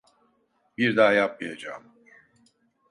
[0.77, 1.83] Bir daha yapmayacağım.